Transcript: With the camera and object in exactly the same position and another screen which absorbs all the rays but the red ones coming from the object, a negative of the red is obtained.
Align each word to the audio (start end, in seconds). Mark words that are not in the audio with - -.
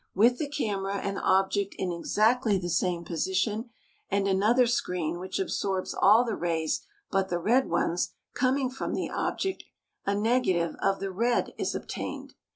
With 0.15 0.39
the 0.39 0.49
camera 0.49 0.95
and 0.95 1.19
object 1.19 1.75
in 1.77 1.91
exactly 1.91 2.57
the 2.57 2.71
same 2.71 3.05
position 3.05 3.69
and 4.09 4.27
another 4.27 4.65
screen 4.65 5.19
which 5.19 5.37
absorbs 5.37 5.93
all 5.93 6.25
the 6.25 6.35
rays 6.35 6.81
but 7.11 7.29
the 7.29 7.37
red 7.37 7.69
ones 7.69 8.09
coming 8.33 8.71
from 8.71 8.95
the 8.95 9.11
object, 9.11 9.63
a 10.03 10.15
negative 10.15 10.75
of 10.81 11.01
the 11.01 11.11
red 11.11 11.53
is 11.59 11.75
obtained. 11.75 12.33